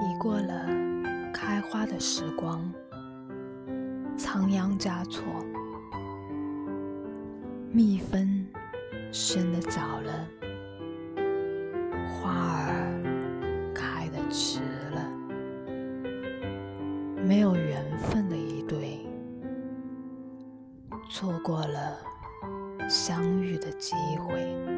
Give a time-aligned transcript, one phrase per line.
[0.00, 0.66] 已过了
[1.32, 2.72] 开花的时光
[4.16, 5.24] 仓央嘉措
[7.72, 8.46] 蜜蜂
[9.10, 10.28] 生的早了
[12.08, 12.30] 花
[12.66, 14.60] 儿开的迟
[14.92, 15.10] 了
[17.24, 19.04] 没有缘分的一对
[21.10, 21.98] 错过了
[22.88, 24.77] 相遇的机会。